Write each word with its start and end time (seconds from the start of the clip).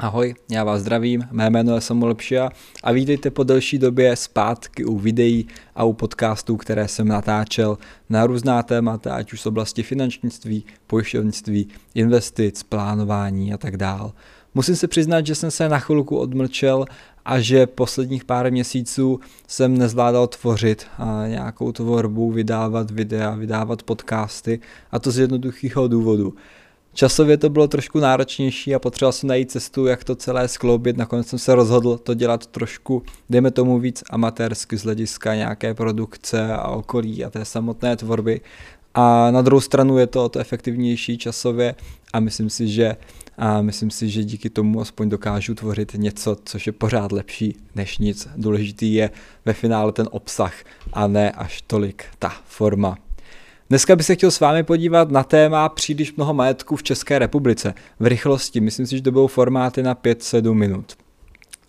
Ahoj, 0.00 0.34
já 0.50 0.64
vás 0.64 0.80
zdravím, 0.80 1.24
mé 1.30 1.50
jméno 1.50 1.74
je 1.74 1.80
Samuel 1.80 2.14
Pšia 2.14 2.50
a 2.82 2.92
vítejte 2.92 3.30
po 3.30 3.44
delší 3.44 3.78
době 3.78 4.16
zpátky 4.16 4.84
u 4.84 4.98
videí 4.98 5.48
a 5.74 5.84
u 5.84 5.92
podcastů, 5.92 6.56
které 6.56 6.88
jsem 6.88 7.08
natáčel 7.08 7.78
na 8.10 8.26
různá 8.26 8.62
témata, 8.62 9.14
ať 9.14 9.32
už 9.32 9.40
z 9.40 9.46
oblasti 9.46 9.82
finančnictví, 9.82 10.64
pojišťovnictví, 10.86 11.68
investic, 11.94 12.62
plánování 12.62 13.54
a 13.54 13.58
tak 13.58 13.76
dál. 13.76 14.12
Musím 14.54 14.76
se 14.76 14.88
přiznat, 14.88 15.26
že 15.26 15.34
jsem 15.34 15.50
se 15.50 15.68
na 15.68 15.78
chvilku 15.78 16.16
odmlčel 16.18 16.84
a 17.24 17.40
že 17.40 17.66
posledních 17.66 18.24
pár 18.24 18.52
měsíců 18.52 19.20
jsem 19.46 19.78
nezvládal 19.78 20.26
tvořit 20.26 20.86
a 20.98 21.24
nějakou 21.26 21.72
tvorbu, 21.72 22.30
vydávat 22.30 22.90
videa, 22.90 23.34
vydávat 23.34 23.82
podcasty 23.82 24.60
a 24.90 24.98
to 24.98 25.10
z 25.10 25.18
jednoduchého 25.18 25.88
důvodu. 25.88 26.34
Časově 26.94 27.36
to 27.36 27.48
bylo 27.48 27.68
trošku 27.68 27.98
náročnější 27.98 28.74
a 28.74 28.78
potřeboval 28.78 29.12
jsem 29.12 29.28
najít 29.28 29.50
cestu, 29.50 29.86
jak 29.86 30.04
to 30.04 30.14
celé 30.14 30.48
skloubit. 30.48 30.96
Nakonec 30.96 31.26
jsem 31.26 31.38
se 31.38 31.54
rozhodl 31.54 31.98
to 31.98 32.14
dělat 32.14 32.46
trošku, 32.46 33.02
dejme 33.30 33.50
tomu 33.50 33.78
víc 33.78 34.04
amatérsky 34.10 34.76
z 34.76 34.82
hlediska 34.82 35.34
nějaké 35.34 35.74
produkce 35.74 36.52
a 36.52 36.68
okolí 36.68 37.24
a 37.24 37.30
té 37.30 37.44
samotné 37.44 37.96
tvorby. 37.96 38.40
A 38.94 39.30
na 39.30 39.42
druhou 39.42 39.60
stranu 39.60 39.98
je 39.98 40.06
to 40.06 40.24
o 40.24 40.28
to 40.28 40.38
efektivnější 40.38 41.18
časově 41.18 41.74
a 42.12 42.20
myslím 42.20 42.50
si, 42.50 42.68
že 42.68 42.96
a 43.38 43.62
myslím 43.62 43.90
si, 43.90 44.10
že 44.10 44.24
díky 44.24 44.50
tomu 44.50 44.80
aspoň 44.80 45.08
dokážu 45.08 45.54
tvořit 45.54 45.92
něco, 45.96 46.36
což 46.44 46.66
je 46.66 46.72
pořád 46.72 47.12
lepší 47.12 47.56
než 47.74 47.98
nic. 47.98 48.28
Důležitý 48.36 48.94
je 48.94 49.10
ve 49.44 49.52
finále 49.52 49.92
ten 49.92 50.08
obsah 50.10 50.54
a 50.92 51.06
ne 51.06 51.30
až 51.30 51.62
tolik 51.62 52.04
ta 52.18 52.32
forma. 52.44 53.07
Dneska 53.70 53.96
bych 53.96 54.06
se 54.06 54.14
chtěl 54.14 54.30
s 54.30 54.40
vámi 54.40 54.62
podívat 54.62 55.10
na 55.10 55.22
téma 55.22 55.68
příliš 55.68 56.16
mnoho 56.16 56.34
majetku 56.34 56.76
v 56.76 56.82
České 56.82 57.18
republice. 57.18 57.74
V 58.00 58.06
rychlosti, 58.06 58.60
myslím 58.60 58.86
si, 58.86 58.96
že 58.96 59.02
to 59.02 59.12
budou 59.12 59.26
formáty 59.26 59.82
na 59.82 59.94
5-7 59.94 60.54
minut. 60.54 60.96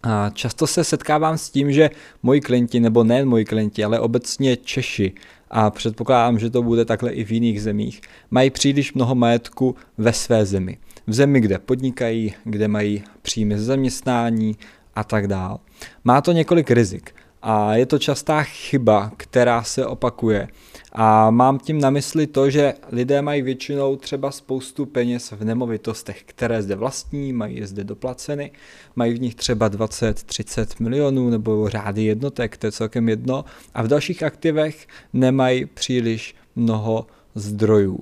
A 0.03 0.29
často 0.29 0.67
se 0.67 0.83
setkávám 0.83 1.37
s 1.37 1.49
tím, 1.49 1.71
že 1.71 1.89
moji 2.23 2.41
klienti, 2.41 2.79
nebo 2.79 3.03
nejen 3.03 3.29
moji 3.29 3.45
klienti, 3.45 3.83
ale 3.83 3.99
obecně 3.99 4.57
Češi, 4.57 5.13
a 5.49 5.69
předpokládám, 5.69 6.39
že 6.39 6.49
to 6.49 6.63
bude 6.63 6.85
takhle 6.85 7.11
i 7.11 7.23
v 7.23 7.31
jiných 7.31 7.61
zemích, 7.61 8.01
mají 8.31 8.49
příliš 8.49 8.93
mnoho 8.93 9.15
majetku 9.15 9.75
ve 9.97 10.13
své 10.13 10.45
zemi. 10.45 10.77
V 11.07 11.13
zemi, 11.13 11.41
kde 11.41 11.59
podnikají, 11.59 12.33
kde 12.43 12.67
mají 12.67 13.03
příjmy 13.21 13.59
z 13.59 13.63
zaměstnání 13.63 14.57
a 14.95 15.03
tak 15.03 15.27
dál. 15.27 15.59
Má 16.03 16.21
to 16.21 16.31
několik 16.31 16.71
rizik 16.71 17.13
a 17.41 17.75
je 17.75 17.85
to 17.85 17.99
častá 17.99 18.43
chyba, 18.43 19.11
která 19.17 19.63
se 19.63 19.85
opakuje. 19.85 20.47
A 20.91 21.29
mám 21.31 21.59
tím 21.59 21.81
na 21.81 21.89
mysli 21.89 22.27
to, 22.27 22.49
že 22.49 22.73
lidé 22.91 23.21
mají 23.21 23.41
většinou 23.41 23.95
třeba 23.95 24.31
spoustu 24.31 24.85
peněz 24.85 25.31
v 25.31 25.43
nemovitostech, 25.43 26.23
které 26.25 26.61
zde 26.61 26.75
vlastní, 26.75 27.33
mají 27.33 27.57
je 27.57 27.67
zde 27.67 27.83
doplaceny, 27.83 28.51
mají 28.95 29.13
v 29.13 29.21
nich 29.21 29.35
třeba 29.35 29.69
20-30 29.69 30.65
milionů 30.79 31.29
nebo 31.29 31.69
řády 31.69 32.03
jednotek, 32.03 32.57
to 32.57 32.67
je 32.67 32.71
celkem 32.71 33.09
jedno, 33.09 33.45
a 33.73 33.83
v 33.83 33.87
dalších 33.87 34.23
aktivech 34.23 34.87
nemají 35.13 35.65
příliš 35.65 36.35
mnoho 36.55 37.07
zdrojů. 37.35 37.99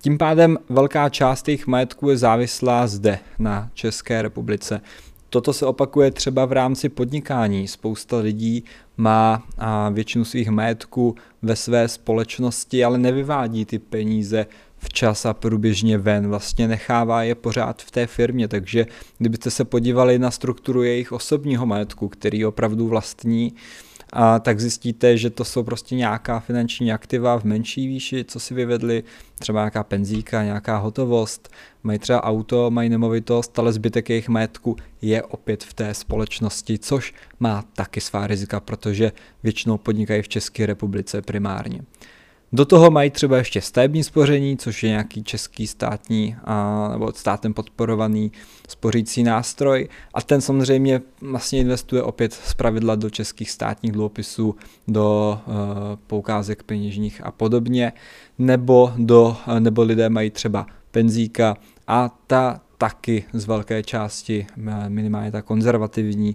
Tím 0.00 0.18
pádem 0.18 0.58
velká 0.68 1.08
část 1.08 1.48
jejich 1.48 1.66
majetku 1.66 2.10
je 2.10 2.16
závislá 2.16 2.86
zde 2.86 3.18
na 3.38 3.70
České 3.74 4.22
republice. 4.22 4.80
Toto 5.34 5.52
se 5.52 5.66
opakuje 5.66 6.10
třeba 6.10 6.44
v 6.44 6.52
rámci 6.52 6.88
podnikání. 6.88 7.68
Spousta 7.68 8.18
lidí 8.18 8.64
má 8.96 9.42
většinu 9.92 10.24
svých 10.24 10.48
majetků 10.48 11.14
ve 11.42 11.56
své 11.56 11.88
společnosti, 11.88 12.84
ale 12.84 12.98
nevyvádí 12.98 13.64
ty 13.64 13.78
peníze 13.78 14.46
včas 14.78 15.26
a 15.26 15.34
průběžně 15.34 15.98
ven, 15.98 16.28
vlastně 16.28 16.68
nechává 16.68 17.22
je 17.22 17.34
pořád 17.34 17.82
v 17.82 17.90
té 17.90 18.06
firmě, 18.06 18.48
takže 18.48 18.86
kdybyste 19.18 19.50
se 19.50 19.64
podívali 19.64 20.18
na 20.18 20.30
strukturu 20.30 20.82
jejich 20.82 21.12
osobního 21.12 21.66
majetku, 21.66 22.08
který 22.08 22.44
opravdu 22.46 22.88
vlastní, 22.88 23.54
a 24.16 24.38
tak 24.38 24.60
zjistíte, 24.60 25.16
že 25.16 25.30
to 25.30 25.44
jsou 25.44 25.62
prostě 25.62 25.94
nějaká 25.94 26.40
finanční 26.40 26.92
aktiva 26.92 27.38
v 27.38 27.44
menší 27.44 27.88
výši, 27.88 28.24
co 28.24 28.40
si 28.40 28.54
vyvedli, 28.54 29.04
třeba 29.38 29.60
nějaká 29.60 29.84
penzíka, 29.84 30.44
nějaká 30.44 30.76
hotovost, 30.76 31.48
mají 31.82 31.98
třeba 31.98 32.24
auto, 32.24 32.70
mají 32.70 32.88
nemovitost, 32.88 33.58
ale 33.58 33.72
zbytek 33.72 34.10
jejich 34.10 34.28
majetku 34.28 34.76
je 35.02 35.22
opět 35.22 35.64
v 35.64 35.74
té 35.74 35.94
společnosti, 35.94 36.78
což 36.78 37.14
má 37.40 37.64
taky 37.72 38.00
svá 38.00 38.26
rizika, 38.26 38.60
protože 38.60 39.12
většinou 39.42 39.78
podnikají 39.78 40.22
v 40.22 40.28
České 40.28 40.66
republice 40.66 41.22
primárně. 41.22 41.80
Do 42.52 42.64
toho 42.64 42.90
mají 42.90 43.10
třeba 43.10 43.36
ještě 43.36 43.60
stavební 43.60 44.04
spoření, 44.04 44.56
což 44.56 44.82
je 44.82 44.88
nějaký 44.88 45.24
český 45.24 45.66
státní 45.66 46.36
a, 46.44 46.88
nebo 46.92 47.12
státem 47.12 47.54
podporovaný 47.54 48.32
spořící 48.68 49.22
nástroj. 49.22 49.88
A 50.14 50.22
ten 50.22 50.40
samozřejmě 50.40 51.00
vlastně 51.20 51.58
investuje 51.58 52.02
opět 52.02 52.32
z 52.32 52.54
pravidla 52.54 52.94
do 52.94 53.10
českých 53.10 53.50
státních 53.50 53.92
dluhopisů, 53.92 54.56
do 54.88 55.38
uh, 55.46 55.54
poukázek 56.06 56.62
peněžních 56.62 57.20
a 57.24 57.30
podobně, 57.30 57.92
nebo, 58.38 58.92
do, 58.96 59.36
nebo 59.58 59.82
lidé 59.82 60.08
mají 60.08 60.30
třeba 60.30 60.66
penzíka 60.90 61.56
a 61.86 62.10
ta 62.26 62.60
taky 62.78 63.24
z 63.32 63.44
velké 63.44 63.82
části 63.82 64.46
minimálně 64.88 65.32
ta 65.32 65.42
konzervativní 65.42 66.34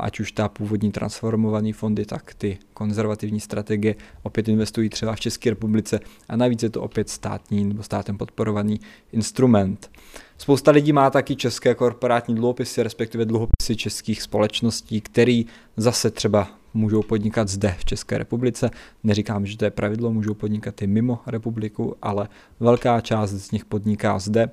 ať 0.00 0.20
už 0.20 0.32
ta 0.32 0.48
původní 0.48 0.92
transformované 0.92 1.72
fondy, 1.72 2.06
tak 2.06 2.34
ty 2.34 2.58
konzervativní 2.74 3.40
strategie 3.40 3.94
opět 4.22 4.48
investují 4.48 4.88
třeba 4.88 5.14
v 5.14 5.20
České 5.20 5.50
republice 5.50 6.00
a 6.28 6.36
navíc 6.36 6.62
je 6.62 6.70
to 6.70 6.82
opět 6.82 7.08
státní 7.08 7.64
nebo 7.64 7.82
státem 7.82 8.18
podporovaný 8.18 8.80
instrument. 9.12 9.90
Spousta 10.38 10.70
lidí 10.70 10.92
má 10.92 11.10
taky 11.10 11.36
české 11.36 11.74
korporátní 11.74 12.34
dluhopisy, 12.34 12.82
respektive 12.82 13.24
dluhopisy 13.24 13.76
českých 13.76 14.22
společností, 14.22 15.00
který 15.00 15.46
zase 15.76 16.10
třeba 16.10 16.48
můžou 16.74 17.02
podnikat 17.02 17.48
zde 17.48 17.74
v 17.78 17.84
České 17.84 18.18
republice. 18.18 18.70
Neříkám, 19.04 19.46
že 19.46 19.56
to 19.56 19.64
je 19.64 19.70
pravidlo, 19.70 20.12
můžou 20.12 20.34
podnikat 20.34 20.82
i 20.82 20.86
mimo 20.86 21.18
republiku, 21.26 21.96
ale 22.02 22.28
velká 22.60 23.00
část 23.00 23.30
z 23.30 23.50
nich 23.50 23.64
podniká 23.64 24.18
zde. 24.18 24.50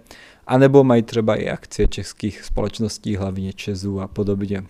A 0.47 0.57
nebo 0.57 0.83
mají 0.83 1.01
třeba 1.01 1.35
i 1.35 1.49
akcie 1.49 1.87
českých 1.87 2.43
společností, 2.43 3.15
hlavně 3.15 3.53
Česu 3.53 4.01
a 4.01 4.07
podobně. 4.07 4.63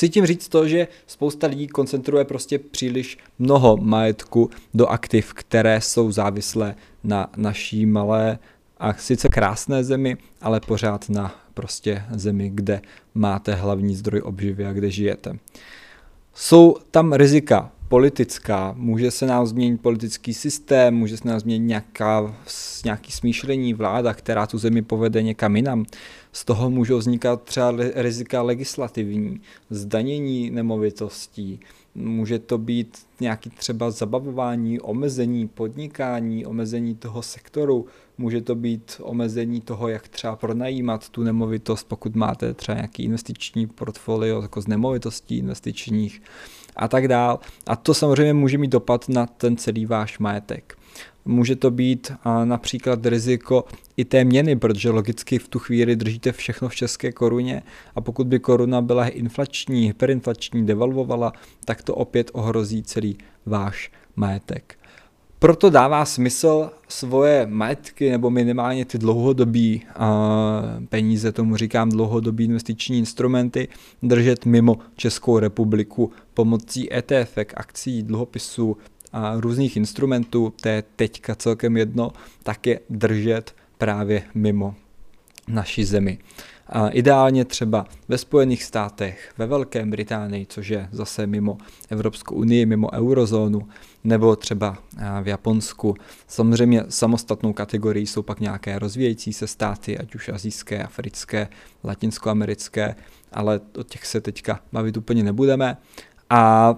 Chci 0.00 0.08
tím 0.08 0.26
říct 0.26 0.48
to, 0.48 0.68
že 0.68 0.88
spousta 1.06 1.46
lidí 1.46 1.66
koncentruje 1.66 2.24
prostě 2.24 2.58
příliš 2.58 3.18
mnoho 3.38 3.76
majetku 3.76 4.50
do 4.74 4.86
aktiv, 4.86 5.34
které 5.34 5.80
jsou 5.80 6.12
závislé 6.12 6.74
na 7.04 7.30
naší 7.36 7.86
malé 7.86 8.38
a 8.78 8.94
sice 8.94 9.28
krásné 9.28 9.84
zemi, 9.84 10.16
ale 10.40 10.60
pořád 10.60 11.08
na 11.08 11.34
prostě 11.54 12.02
zemi, 12.10 12.50
kde 12.54 12.80
máte 13.14 13.54
hlavní 13.54 13.94
zdroj 13.94 14.20
obživy 14.20 14.66
a 14.66 14.72
kde 14.72 14.90
žijete. 14.90 15.38
Jsou 16.34 16.76
tam 16.90 17.12
rizika 17.12 17.72
politická, 17.90 18.74
může 18.76 19.10
se 19.10 19.26
nám 19.26 19.46
změnit 19.46 19.80
politický 19.80 20.34
systém, 20.34 20.94
může 20.94 21.16
se 21.16 21.28
nám 21.28 21.40
změnit 21.40 21.66
nějaká, 21.66 22.34
nějaký 22.84 23.12
smýšlení 23.12 23.74
vláda, 23.74 24.14
která 24.14 24.46
tu 24.46 24.58
zemi 24.58 24.82
povede 24.82 25.22
někam 25.22 25.56
jinam. 25.56 25.84
Z 26.32 26.44
toho 26.44 26.70
můžou 26.70 26.98
vznikat 26.98 27.42
třeba 27.42 27.72
rizika 27.94 28.42
legislativní, 28.42 29.40
zdanění 29.70 30.50
nemovitostí, 30.50 31.60
může 31.94 32.38
to 32.38 32.58
být 32.58 32.98
nějaký 33.20 33.50
třeba 33.50 33.90
zabavování, 33.90 34.80
omezení 34.80 35.48
podnikání, 35.48 36.46
omezení 36.46 36.94
toho 36.94 37.22
sektoru, 37.22 37.86
může 38.18 38.40
to 38.40 38.54
být 38.54 39.00
omezení 39.02 39.60
toho, 39.60 39.88
jak 39.88 40.08
třeba 40.08 40.36
pronajímat 40.36 41.08
tu 41.08 41.22
nemovitost, 41.22 41.84
pokud 41.88 42.14
máte 42.14 42.54
třeba 42.54 42.76
nějaký 42.76 43.02
investiční 43.02 43.66
portfolio 43.66 44.42
jako 44.42 44.62
z 44.62 44.66
nemovitostí 44.66 45.38
investičních 45.38 46.22
a 46.76 46.88
tak 46.88 47.08
dál. 47.08 47.38
A 47.66 47.76
to 47.76 47.94
samozřejmě 47.94 48.34
může 48.34 48.58
mít 48.58 48.70
dopad 48.70 49.08
na 49.08 49.26
ten 49.26 49.56
celý 49.56 49.86
váš 49.86 50.18
majetek. 50.18 50.76
Může 51.24 51.56
to 51.56 51.70
být 51.70 52.12
například 52.44 53.06
riziko 53.06 53.64
i 53.96 54.04
té 54.04 54.24
měny, 54.24 54.56
protože 54.56 54.90
logicky 54.90 55.38
v 55.38 55.48
tu 55.48 55.58
chvíli 55.58 55.96
držíte 55.96 56.32
všechno 56.32 56.68
v 56.68 56.74
české 56.74 57.12
koruně 57.12 57.62
a 57.94 58.00
pokud 58.00 58.26
by 58.26 58.38
koruna 58.38 58.82
byla 58.82 59.08
inflační, 59.08 59.86
hyperinflační, 59.86 60.66
devalvovala, 60.66 61.32
tak 61.64 61.82
to 61.82 61.94
opět 61.94 62.30
ohrozí 62.32 62.82
celý 62.82 63.18
váš 63.46 63.92
majetek. 64.16 64.79
Proto 65.40 65.70
dává 65.70 66.04
smysl 66.04 66.70
svoje 66.88 67.46
majetky 67.46 68.10
nebo 68.10 68.30
minimálně 68.30 68.84
ty 68.84 68.98
dlouhodobí 68.98 69.82
peníze, 70.88 71.32
tomu 71.32 71.56
říkám 71.56 71.88
dlouhodobí 71.88 72.44
investiční 72.44 72.98
instrumenty, 72.98 73.68
držet 74.02 74.46
mimo 74.46 74.78
Českou 74.96 75.38
republiku 75.38 76.12
pomocí 76.34 76.94
ETF, 76.94 77.38
akcí, 77.56 78.02
dluhopisů 78.02 78.76
a 79.12 79.40
různých 79.40 79.76
instrumentů, 79.76 80.52
to 80.62 80.68
je 80.68 80.82
teďka 80.96 81.34
celkem 81.34 81.76
jedno, 81.76 82.12
tak 82.42 82.66
je 82.66 82.80
držet 82.90 83.54
právě 83.78 84.22
mimo 84.34 84.74
naší 85.50 85.84
zemi. 85.84 86.18
A 86.72 86.88
ideálně 86.88 87.44
třeba 87.44 87.86
ve 88.08 88.18
Spojených 88.18 88.64
státech, 88.64 89.32
ve 89.38 89.46
Velké 89.46 89.86
Británii, 89.86 90.46
což 90.46 90.68
je 90.68 90.88
zase 90.92 91.26
mimo 91.26 91.58
Evropskou 91.88 92.34
unii, 92.34 92.66
mimo 92.66 92.92
eurozónu, 92.92 93.68
nebo 94.04 94.36
třeba 94.36 94.78
v 95.22 95.28
Japonsku. 95.28 95.94
Samozřejmě 96.26 96.84
samostatnou 96.88 97.52
kategorii 97.52 98.06
jsou 98.06 98.22
pak 98.22 98.40
nějaké 98.40 98.78
rozvíjející 98.78 99.32
se 99.32 99.46
státy, 99.46 99.98
ať 99.98 100.14
už 100.14 100.28
azijské, 100.28 100.82
africké, 100.82 101.48
latinskoamerické, 101.84 102.94
ale 103.32 103.60
o 103.78 103.82
těch 103.82 104.06
se 104.06 104.20
teďka 104.20 104.60
bavit 104.72 104.96
úplně 104.96 105.22
nebudeme. 105.22 105.76
A 106.30 106.74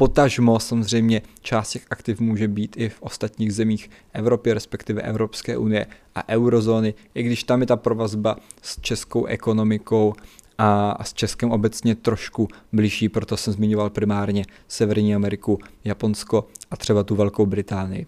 Potažmo 0.00 0.60
samozřejmě 0.60 1.22
část 1.40 1.70
těch 1.70 1.86
aktiv 1.90 2.20
může 2.20 2.48
být 2.48 2.76
i 2.76 2.88
v 2.88 3.02
ostatních 3.02 3.54
zemích 3.54 3.90
Evropy, 4.12 4.52
respektive 4.52 5.02
Evropské 5.02 5.56
unie 5.56 5.86
a 6.14 6.28
eurozóny, 6.28 6.94
i 7.14 7.22
když 7.22 7.44
tam 7.44 7.60
je 7.60 7.66
ta 7.66 7.76
provazba 7.76 8.36
s 8.62 8.80
českou 8.80 9.24
ekonomikou 9.24 10.14
a, 10.58 11.04
s 11.04 11.12
Českem 11.12 11.50
obecně 11.50 11.94
trošku 11.94 12.48
blížší, 12.72 13.08
proto 13.08 13.36
jsem 13.36 13.52
zmiňoval 13.52 13.90
primárně 13.90 14.44
Severní 14.68 15.14
Ameriku, 15.14 15.58
Japonsko 15.84 16.48
a 16.70 16.76
třeba 16.76 17.02
tu 17.02 17.14
Velkou 17.14 17.46
Británii. 17.46 18.06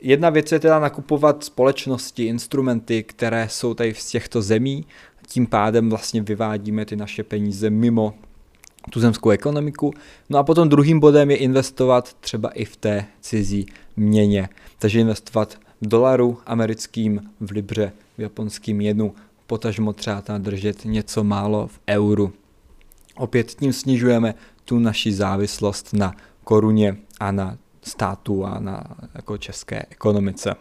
Jedna 0.00 0.30
věc 0.30 0.52
je 0.52 0.58
teda 0.58 0.78
nakupovat 0.78 1.44
společnosti, 1.44 2.24
instrumenty, 2.24 3.02
které 3.02 3.48
jsou 3.48 3.74
tady 3.74 3.94
z 3.94 4.06
těchto 4.06 4.42
zemí, 4.42 4.86
tím 5.26 5.46
pádem 5.46 5.90
vlastně 5.90 6.22
vyvádíme 6.22 6.84
ty 6.84 6.96
naše 6.96 7.22
peníze 7.22 7.70
mimo 7.70 8.14
tuzemskou 8.88 9.30
ekonomiku. 9.30 9.92
No 10.30 10.38
a 10.38 10.42
potom 10.42 10.68
druhým 10.68 11.00
bodem 11.00 11.30
je 11.30 11.36
investovat 11.36 12.14
třeba 12.20 12.48
i 12.48 12.64
v 12.64 12.76
té 12.76 13.04
cizí 13.20 13.66
měně. 13.96 14.48
Takže 14.78 15.00
investovat 15.00 15.58
v 15.80 15.88
dolaru 15.88 16.38
americkým, 16.46 17.20
v 17.40 17.50
libře, 17.50 17.92
v 18.18 18.20
japonským 18.20 18.80
jenu, 18.80 19.14
potažmo 19.46 19.92
třeba 19.92 20.20
tam 20.20 20.42
držet 20.42 20.84
něco 20.84 21.24
málo 21.24 21.66
v 21.66 21.80
euru. 21.88 22.32
Opět 23.16 23.46
tím 23.46 23.72
snižujeme 23.72 24.34
tu 24.64 24.78
naši 24.78 25.12
závislost 25.12 25.92
na 25.92 26.14
koruně 26.44 26.96
a 27.20 27.32
na 27.32 27.58
státu 27.82 28.44
a 28.44 28.60
na 28.60 28.84
jako 29.14 29.38
české 29.38 29.82
ekonomice. 29.90 30.54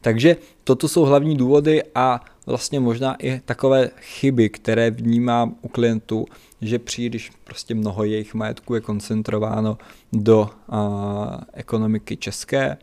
Takže 0.00 0.36
toto 0.64 0.88
jsou 0.88 1.02
hlavní 1.02 1.36
důvody 1.36 1.82
a 1.94 2.20
vlastně 2.46 2.80
možná 2.80 3.14
i 3.14 3.40
takové 3.44 3.90
chyby, 4.00 4.48
které 4.48 4.90
vnímám 4.90 5.54
u 5.62 5.68
klientů, 5.68 6.26
že 6.60 6.78
příliš 6.78 7.30
prostě 7.44 7.74
mnoho 7.74 8.04
jejich 8.04 8.34
majetku 8.34 8.74
je 8.74 8.80
koncentrováno 8.80 9.78
do 10.12 10.50
a, 10.68 11.40
ekonomiky 11.52 12.16
české 12.16 12.76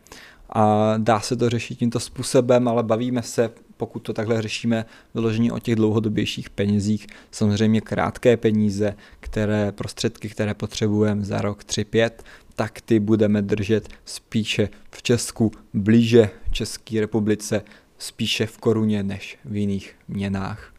a 0.50 0.94
dá 0.98 1.20
se 1.20 1.36
to 1.36 1.50
řešit 1.50 1.78
tímto 1.78 2.00
způsobem, 2.00 2.68
ale 2.68 2.82
bavíme 2.82 3.22
se, 3.22 3.50
pokud 3.76 3.98
to 3.98 4.12
takhle 4.12 4.42
řešíme, 4.42 4.84
vyložení 5.14 5.50
o 5.50 5.58
těch 5.58 5.76
dlouhodobějších 5.76 6.50
penězích, 6.50 7.06
samozřejmě 7.30 7.80
krátké 7.80 8.36
peníze, 8.36 8.96
které 9.20 9.72
prostředky, 9.72 10.28
které 10.28 10.54
potřebujeme 10.54 11.24
za 11.24 11.40
rok 11.40 11.64
3-5, 11.64 12.10
tak 12.56 12.80
ty 12.80 13.00
budeme 13.00 13.42
držet 13.42 13.88
spíše 14.04 14.68
v 14.90 15.02
Česku, 15.02 15.52
blíže 15.74 16.30
České 16.58 17.00
republice, 17.00 17.62
spíše 17.98 18.46
v 18.46 18.58
koruně 18.58 19.02
než 19.02 19.38
v 19.44 19.56
jiných 19.56 19.94
měnách. 20.08 20.72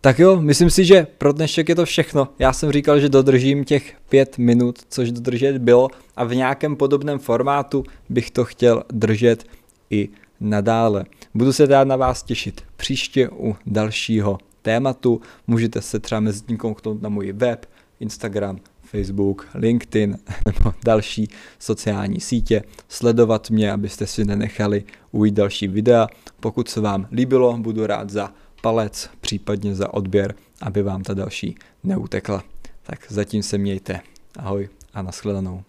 Tak 0.00 0.18
jo, 0.18 0.40
myslím 0.40 0.70
si, 0.70 0.84
že 0.84 1.06
pro 1.18 1.32
dnešek 1.32 1.68
je 1.68 1.74
to 1.74 1.84
všechno. 1.84 2.28
Já 2.38 2.52
jsem 2.52 2.72
říkal, 2.72 3.00
že 3.00 3.08
dodržím 3.08 3.64
těch 3.64 3.94
pět 4.08 4.38
minut, 4.38 4.78
což 4.88 5.12
dodržet 5.12 5.58
bylo 5.58 5.88
a 6.16 6.24
v 6.24 6.34
nějakém 6.34 6.76
podobném 6.76 7.18
formátu 7.18 7.84
bych 8.08 8.30
to 8.30 8.44
chtěl 8.44 8.82
držet 8.92 9.44
i 9.90 10.08
nadále. 10.40 11.04
Budu 11.34 11.52
se 11.52 11.66
dát 11.66 11.84
na 11.84 11.96
vás 11.96 12.22
těšit 12.22 12.62
příště 12.76 13.28
u 13.28 13.56
dalšího 13.66 14.38
tématu. 14.62 15.20
Můžete 15.46 15.82
se 15.82 15.98
třeba 15.98 16.20
mezi 16.20 16.42
tím 16.42 16.56
kouknout 16.56 17.02
na 17.02 17.08
můj 17.08 17.32
web, 17.32 17.66
Instagram, 18.00 18.58
Facebook, 18.90 19.48
LinkedIn 19.54 20.18
nebo 20.46 20.74
další 20.84 21.28
sociální 21.58 22.20
sítě, 22.20 22.62
sledovat 22.88 23.50
mě, 23.50 23.72
abyste 23.72 24.06
si 24.06 24.24
nenechali 24.24 24.84
ujít 25.10 25.34
další 25.34 25.68
videa. 25.68 26.08
Pokud 26.40 26.68
se 26.68 26.80
vám 26.80 27.08
líbilo, 27.12 27.56
budu 27.58 27.86
rád 27.86 28.10
za 28.10 28.32
palec, 28.62 29.10
případně 29.20 29.74
za 29.74 29.94
odběr, 29.94 30.34
aby 30.62 30.82
vám 30.82 31.02
ta 31.02 31.14
další 31.14 31.54
neutekla. 31.84 32.44
Tak 32.82 33.06
zatím 33.08 33.42
se 33.42 33.58
mějte. 33.58 34.00
Ahoj 34.38 34.68
a 34.94 35.02
nashledanou. 35.02 35.62